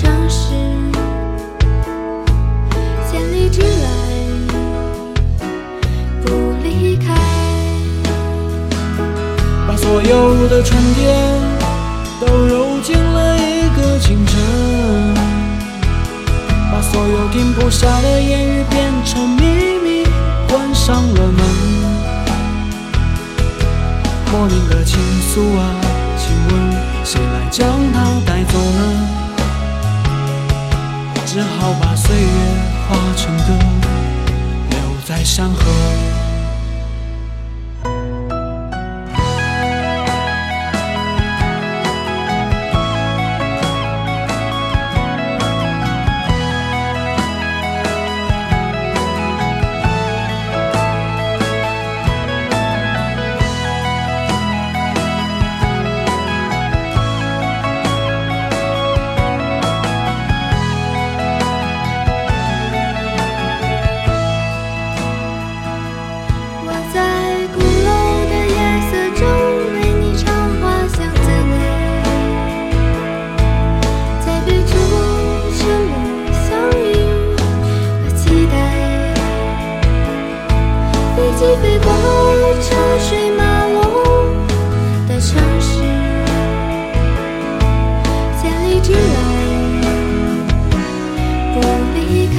[0.00, 0.54] 城市，
[3.10, 3.66] 千里之外
[6.24, 7.14] 不离开。
[9.68, 11.38] 把所有的春天
[12.18, 14.40] 都揉进了一个清晨，
[16.72, 19.44] 把所有停不下的言语变成秘
[19.84, 20.06] 密，
[20.48, 21.44] 关上了门。
[24.32, 25.74] 莫名的情愫啊，
[26.16, 26.50] 请问
[27.04, 29.19] 谁来将它带走呢？
[31.32, 32.26] 只好把岁月
[32.88, 33.44] 化成歌，
[34.68, 35.99] 留在山河。
[81.56, 81.86] 飞过
[82.60, 83.82] 车水马龙
[85.08, 85.80] 的城市，
[88.40, 88.98] 千里之外
[91.54, 91.56] 不
[91.94, 92.28] 离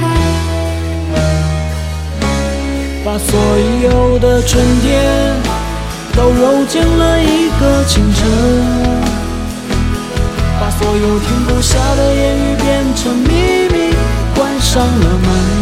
[3.04, 3.28] 把所
[3.82, 4.90] 有的春天
[6.16, 8.20] 都揉进了一个清晨，
[10.60, 13.28] 把所有停不下的言语变成秘
[13.72, 13.94] 密，
[14.34, 15.61] 关上了门。